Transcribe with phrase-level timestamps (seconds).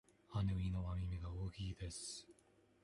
[0.31, 2.25] あの犬は耳が大きいです。